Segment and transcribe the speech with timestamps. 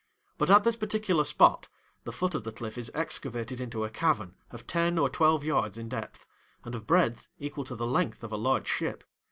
[0.39, 1.67] But at this particular spot,
[2.05, 5.77] the foot of the cliff is excavated into a cavern of ten or twelve yards
[5.77, 6.25] in depth,
[6.65, 9.03] and of breadth equal to the length of a large ship.